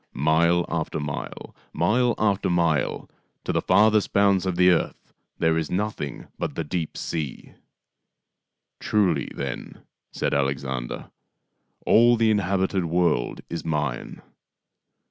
[0.29, 3.07] "Mile after mile, mile after mile,
[3.43, 7.53] to the farthest bounds of the earth there is nothing but the deep sea.""
[8.79, 11.11] Truly, then," said Alexander,"
[11.85, 14.23] all the inhabited world is mine.